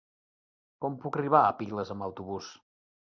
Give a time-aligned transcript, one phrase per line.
[0.85, 2.49] Com puc arribar a Piles amb autobús?